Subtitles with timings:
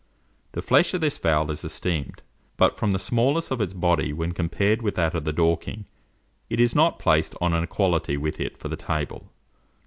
[0.53, 2.23] The flesh of this fowl is esteemed;
[2.57, 5.85] but, from the smallness of its body when compared with that of the Dorking,
[6.49, 9.31] it is not placed on an equality with it for the table.